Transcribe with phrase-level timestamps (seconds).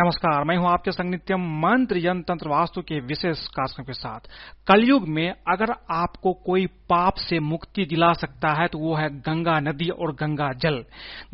[0.00, 4.20] नमस्कार, मैं हूँ आपके संग नित्यम मंत्र यंत्र वास्तु के विशेष कार्यक्रम के साथ।
[4.66, 9.58] कलयुग में अगर आपको कोई पाप से मुक्ति दिला सकता है तो वो है गंगा
[9.60, 10.84] नदी और गंगा जल।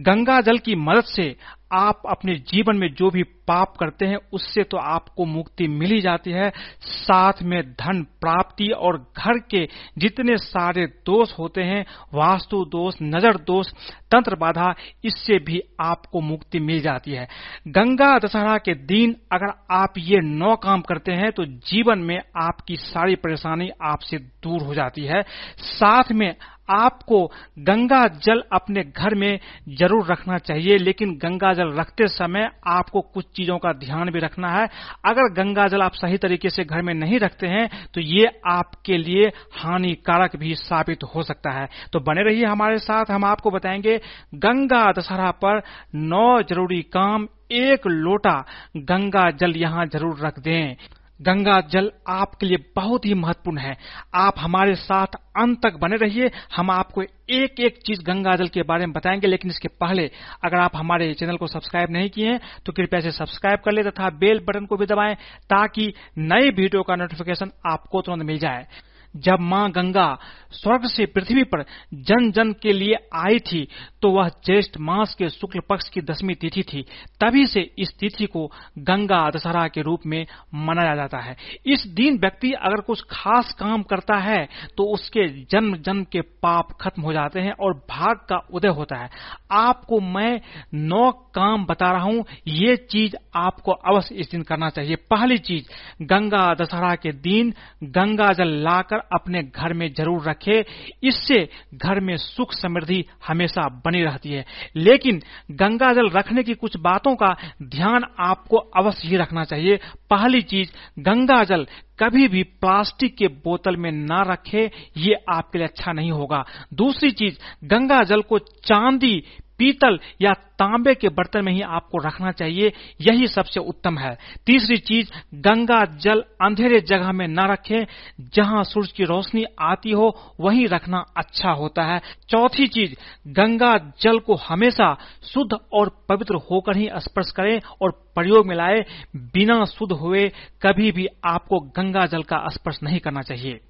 [0.00, 1.34] गंगा जल की मदद से
[1.74, 6.30] आप अपने जीवन में जो भी पाप करते हैं, उससे तो आपको मुक्ति मिल जाती
[6.30, 6.50] है।
[6.80, 9.64] साथ में धन प्राप्ति और घर के
[9.98, 13.70] जितने सारे दोष होते हैं, वास्तु दोष, नज़र दोष,
[14.12, 14.74] तंत्र बाधा,
[15.04, 17.26] इससे भी आपको मुक्ति मिल जाती है।
[17.68, 22.76] गंगा दशहरा के दिन अगर आप ये नौ काम करते हैं तो जीवन में आपकी
[22.76, 25.22] सारी परेशानी आपसे दूर हो जाती है।
[25.58, 26.34] साथ में
[26.70, 27.24] आपको
[27.60, 29.38] गंगा जल अपने घर में
[29.70, 34.50] ज़रूर रखना चाहिए, लेकिन गंगा जल रखते समय आपको कुछ चीज़ों का ध्यान भी रखना
[34.50, 34.68] है।
[35.04, 38.98] अगर गंगा जल आप सही तरीके से घर में नहीं रखते हैं तो ये आपके
[38.98, 44.00] लिए हानिकारक भी साबित हो सकता है। तो बने रहिए हमारे साथ, हम आपको बताएँगे,
[44.36, 45.62] गंगा दशहरा पर
[45.96, 48.38] नौ ज़रूरी काम, एक लोटा
[48.78, 50.76] गंगा जल यहाँ ज़रूर रख दें।
[51.22, 53.76] गंगा जल आपके लिए बहुत ही महत्वपूर्ण है।
[54.14, 58.62] आप हमारे साथ अंत तक बने रहिए। हम आपको एक एक चीज़ गंगा जल के
[58.62, 60.10] बारे में बताएँगे, लेकिन इसके पहले
[60.44, 63.82] अगर आप हमारे चैनल को सब्सक्राइब नहीं किए हैं तो कृपया इसे सब्सक्राइब कर ले
[63.82, 65.14] तथा बेल बटन को भी दबाएँ
[65.50, 68.66] ताकि नए वीडियो का नोटिफिकेशन आपको तुरंत मिल जाए।
[69.14, 70.16] जब माँ गंगा
[70.52, 73.66] स्वर्ग से पृथ्वी पर जन जन के लिए आई थी
[74.02, 76.82] तो वह ज्येष्ठ मास के शुक्ल पक्ष की दसवीं तिथि थी।
[77.20, 78.46] तभी से इस तिथि को
[78.78, 83.82] गंगा दशहरा के रूप में मनाया जाता है। इस दिन व्यक्ति अगर कुछ खास काम
[83.82, 84.46] करता है
[84.76, 88.96] तो उसके जन्म जन्म के पाप खत्म हो जाते हैं और भाग का उदय होता
[88.96, 89.10] है।
[89.52, 90.40] आपको मैं
[90.74, 95.64] नौ काम बता रहा हूँ। ये चीज़ आपको अवश्य इस दिन करना चाहिए। पहली चीज़,
[96.02, 97.52] गंगा दशहरा के दिन
[97.84, 100.64] गंगा जल लाकर अपने घर में ज़रूर रखे।
[101.02, 104.44] इससे घर में सुख समृद्धि हमेशा बनी रहती है।
[104.76, 109.76] लेकिन गंगा जल रखने की कुछ बातों का ध्यान आपको अवश्य ही रखना चाहिए।
[110.10, 111.66] पहली चीज़ गंगा जल
[111.98, 117.10] कभी भी प्लास्टिक के बोतल में ना रखे, ये आपके लिए अच्छा नहीं होगा। दूसरी
[117.10, 119.22] चीज़ गंगा जल को चांदी
[119.62, 124.76] पीतल या तांबे के बर्तन में ही आपको रखना चाहिए, यही सबसे उत्तम है। तीसरी
[124.76, 127.86] चीज़, गंगा जल अंधेरे जगह में न रखें।
[128.20, 132.94] जहाँ सूरज की रोशनी आती हो, वहीं रखना अच्छा होता है। चौथी चीज़,
[133.28, 138.84] गंगा जल को हमेशा शुद्ध और पवित्र होकर ही स्पर्श करें और प्रयोग में लाए।
[139.16, 143.60] बिना शुद्ध हुए कभी भी आपको गंगा जल का स्पर्श नहीं करना चाहिए।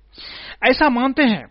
[0.65, 1.47] ऐसा मानते हैं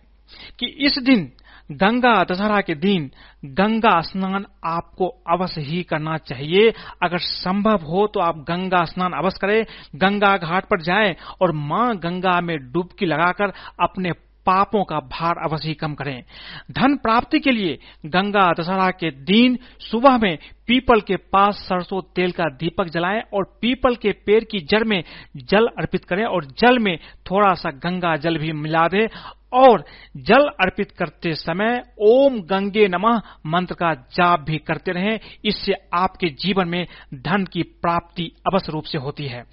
[0.60, 1.32] कि इस दिन
[1.72, 3.10] गंगा दशहरा के दिन
[3.58, 6.70] गंगा स्नान आपको अवश्य ही करना चाहिए।
[7.04, 9.64] अगर संभव हो तो आप गंगा स्नान अवश्य करें।
[9.96, 14.12] गंगा घाट पर जाएँ और माँ गंगा में डुबकी लगाकर अपने
[14.46, 16.24] पापों का भार अवश्य कम करें।
[16.72, 22.32] धन प्राप्ति के लिए गंगा दशहरा के दिन सुबह में पीपल के पास सरसों तेल
[22.32, 25.04] का दीपक जलाएँ और पीपल के पेड़ की जड़ में
[25.50, 26.98] जल अर्पित करें और जल में
[27.32, 29.08] थोड़ा सा गंगा जल भी मिला दें
[29.54, 29.84] और
[30.20, 36.30] जल अर्पित करते समय ओम गंगे नमः मंत्र का जाप भी करते रहें। इससे आपके
[36.38, 36.86] जीवन में
[37.16, 39.44] धन की प्राप्ति अवश्य रूप से होती है।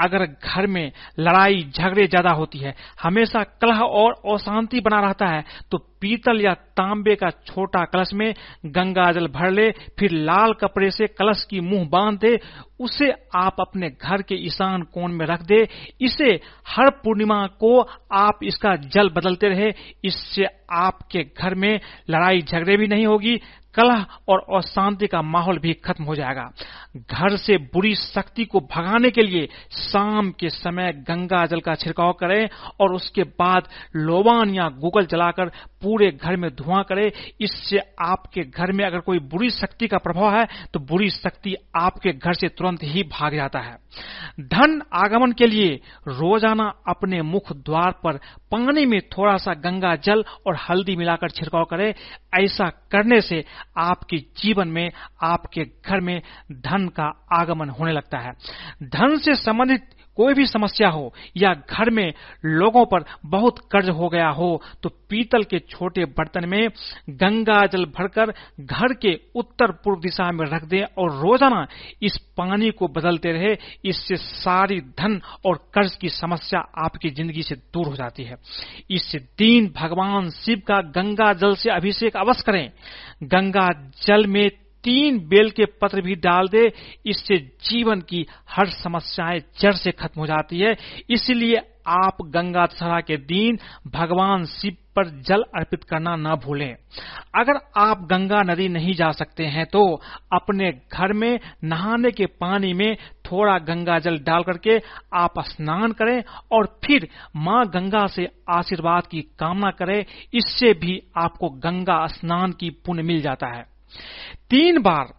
[0.00, 5.44] अगर घर में लड़ाई झगड़े ज़्यादा होती है, हमेशा कलह और अशांति बना रहता है
[5.70, 8.34] तो पीतल या तांबे का छोटा कलश में
[8.66, 12.38] गंगा जल भर ले, फिर लाल कपड़े से कलश की मुँह बाँध दे,
[12.80, 15.68] उसे आप अपने घर के ईशान कोण में रख दे।
[16.00, 17.80] इसे हर पूर्णिमा को
[18.12, 19.72] आप इसका जल बदलते रहे।
[20.04, 21.80] इससे आपके घर में
[22.10, 23.40] लड़ाई झगड़े भी नहीं होगी।
[23.74, 26.50] कलह और अशांति का माहौल भी खत्म हो जाएगा।
[26.94, 32.12] घर से बुरी शक्ति को भगाने के लिए शाम के समय गंगा जल का छिड़काव
[32.12, 32.48] करें
[32.80, 35.48] और उसके बाद लोबान या गूगल जलाकर
[35.82, 37.10] पूरे घर में धुआँ करें।
[37.40, 42.12] इससे आपके घर में अगर कोई बुरी शक्ति का प्रभाव है तो बुरी शक्ति आपके
[42.12, 43.76] घर से तुरंत ही भाग जाता है।
[44.42, 45.74] धन आगमन के लिए
[46.08, 48.16] रोज़ाना अपने मुख द्वार पर
[48.52, 51.92] पानी में थोड़ा सा गंगा जल और हल्दी मिलाकर छिड़काव करें।
[52.34, 53.44] ऐसा करने से
[53.78, 54.92] आपके जीवन में,
[55.22, 58.32] आपके घर में धन का आगमन होने लगता है।
[58.82, 59.84] धन से संबंधित
[60.16, 62.12] कोई भी समस्या हो या घर में
[62.44, 64.50] लोगों पर बहुत कर्ज हो गया हो
[64.82, 66.68] तो पीतल के छोटे बर्तन में
[67.16, 71.66] गंगा जल भरकर घर के उत्तर पूर्व दिशा में रख दें और रोज़ाना
[72.02, 77.54] इस पानी को बदलते रहे। इससे सारी धन और कर्ज की समस्या आपकी ज़िंदगी से
[77.54, 78.36] दूर हो जाती है।
[78.90, 82.70] इस दिन भगवान शिव का गंगा जल से अभिषेक अवश्य करें।
[83.24, 83.68] गंगा
[84.06, 84.48] जल में
[84.84, 86.72] तीन बेल के पत्र भी डाल दे,
[87.06, 90.76] इससे जीवन की हर समस्याएँ जड़ से खत्म हो जाती है।
[91.10, 93.58] इसलिए आप गंगा दशहरा के दिन
[93.90, 96.76] भगवान शिव पर जल अर्पित करना न भूलें।
[97.34, 99.82] अगर आप गंगा नदी नहीं जा सकते हैं तो
[100.32, 102.94] अपने घर में नहाने के पानी में
[103.26, 104.78] थोड़ा गंगा जल डाल करके
[105.14, 109.98] आप स्नान करें और फिर माँ गंगा से आशीर्वाद की कामना करें।
[110.34, 113.71] इससे भी आपको गंगा स्नान की पुण्य मिल जाता है।
[114.50, 115.12] तीन बार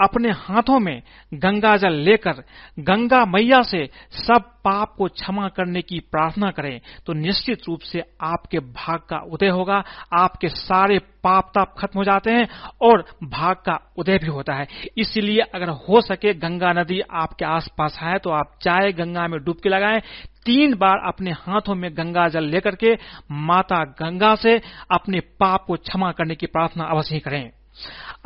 [0.00, 1.02] अपने हाथों में
[1.34, 2.42] गंगा जल लेकर
[2.78, 3.84] गंगा मैया से
[4.18, 9.18] सब पाप को क्षमा करने की प्रार्थना करें तो निश्चित रूप से आपके भाग का
[9.32, 9.82] उदय होगा,
[10.14, 12.48] आपके सारे पाप ताप खत्म हो जाते हैं
[12.82, 14.66] और भाग का उदय भी होता है।
[14.98, 19.68] इसलिए अगर हो सके गंगा नदी आपके आसपास है तो आप चाहे गंगा में डुबकी
[19.68, 20.00] लगाएँ।
[20.46, 22.94] तीन बार अपने हाथों में गंगा जल लेकर के
[23.32, 27.50] माता गंगा से अपने पाप को क्षमा करने की प्रार्थना अवश्य करें।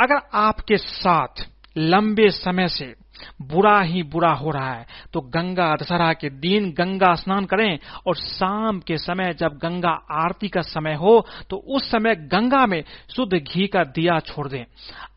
[0.00, 2.94] अगर आपके साथ लंबे समय से
[3.42, 8.16] बुरा ही बुरा हो रहा है तो गंगा दशहरा के दिन गंगा स्नान करें और
[8.16, 12.84] शाम के समय जब गंगा आरती का समय हो तो उस समय गंगा में
[13.16, 14.64] शुद्ध घी का दिया छोड़ दें।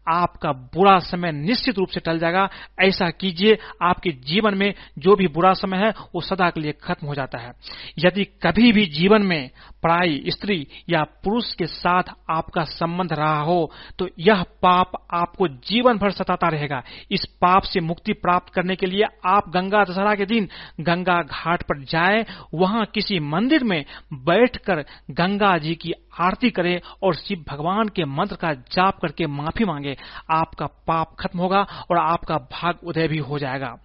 [0.07, 2.47] आपका बुरा समय निश्चित रूप से टल जाएगा।
[2.79, 7.07] ऐसा कीजिए, आपके जीवन में जो भी बुरा समय है, वो सदा के लिए खत्म
[7.07, 7.51] हो जाता है।
[7.99, 9.49] यदि कभी भी जीवन में
[9.83, 15.97] पढ़ाई, स्त्री या पुरुष के साथ आपका संबंध रहा हो तो यह पाप आपको जीवन
[15.97, 20.25] भर सताता रहेगा। इस पाप से मुक्ति प्राप्त करने के लिए आप गंगा दशहरा के
[20.25, 20.47] दिन
[20.79, 23.83] गंगा घाट पर जाए। वहाँ किसी मंदिर में
[24.13, 29.65] बैठकर गंगा जी की आरती करें और शिव भगवान के मंत्र का जाप करके माफ़ी
[29.65, 29.97] मांगे,
[30.31, 33.75] आपका पाप खत्म होगा और आपका भाग उदय भी हो जाएगा।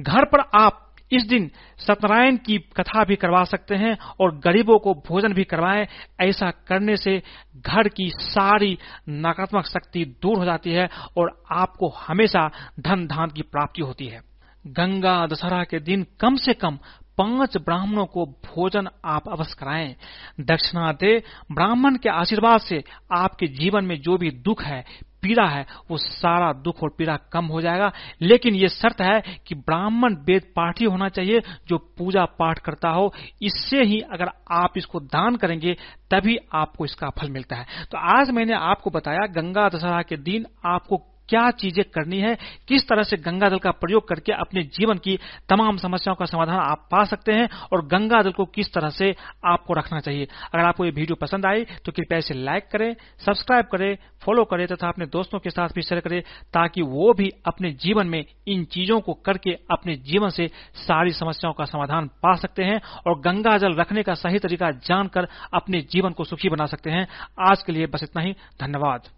[0.00, 0.80] घर पर आप
[1.12, 5.86] इस दिन सत्यनारायण की कथा भी करवा सकते हैं और गरीबों को भोजन भी करवाएँ।
[6.20, 7.22] ऐसा करने से
[7.56, 8.78] घर की सारी
[9.08, 12.50] नकारात्मक शक्ति दूर हो जाती है और आपको हमेशा
[12.80, 14.20] धन धान की प्राप्ति होती है।
[14.66, 16.78] गंगा दशहरा के दिन कम से कम
[17.18, 19.96] पाँच ब्राह्मणों को भोजन आप अवश्य कराएँ।
[20.40, 21.22] दक्षिणा दे
[21.52, 22.84] ब्राह्मण के आशीर्वाद से
[23.16, 24.84] आपके जीवन में जो भी दुख है,
[25.22, 29.54] पीड़ा है, वो सारा दुख और पीड़ा कम हो जाएगा। लेकिन ये शर्त है कि
[29.54, 35.00] ब्राह्मण वेद पाठी होना चाहिए, जो पूजा पाठ करता हो। इससे ही अगर आप इसको
[35.00, 35.76] दान करेंगे,
[36.10, 40.46] तभी आपको इसका फल मिलता है। तो आज मैंने आपको बताया, गंगा दशहरा के दिन
[40.66, 40.96] आपको
[41.28, 42.34] क्या चीज़ें करनी है,
[42.68, 45.18] किस तरह से गंगा जल का प्रयोग करके अपने जीवन की
[45.48, 49.14] तमाम समस्याओं का समाधान आप पा सकते हैं और गंगा जल को किस तरह से
[49.46, 53.66] आपको रखना चाहिए। अगर आपको ये वीडियो पसंद आई तो कृपया इसे लाइक करें, सब्सक्राइब
[53.66, 56.20] करें, फॉलो करें तथा अपने दोस्तों के साथ भी शेयर करें,
[56.54, 61.52] ताकि वो भी अपने जीवन में इन चीज़ों को करके अपने जीवन से सारी समस्याओं
[61.54, 66.10] का समाधान पा सकते हैं और गंगा जल रखने का सही तरीका जानकर अपने जीवन
[66.10, 67.06] को सुखी बना सकते हैं।
[67.42, 69.08] आज के लिए बस इतना ही। धन्यवाद।